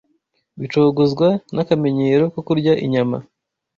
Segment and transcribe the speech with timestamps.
[0.59, 3.17] bicogozwa n’akamenyero ko kurya inyama